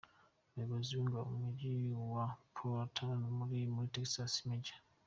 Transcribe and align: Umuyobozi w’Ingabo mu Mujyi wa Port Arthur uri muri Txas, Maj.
Umuyobozi 0.51 0.91
w’Ingabo 0.97 1.27
mu 1.31 1.37
Mujyi 1.45 1.73
wa 2.13 2.25
Port 2.55 2.93
Arthur 3.03 3.25
uri 3.43 3.59
muri 3.73 3.89
Txas, 3.93 4.35
Maj. 4.47 4.65